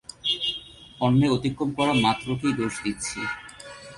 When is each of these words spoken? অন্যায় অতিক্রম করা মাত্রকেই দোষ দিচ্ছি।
অন্যায় 1.01 1.33
অতিক্রম 1.35 1.69
করা 1.77 1.93
মাত্রকেই 2.05 2.53
দোষ 2.59 2.73
দিচ্ছি। 2.83 3.19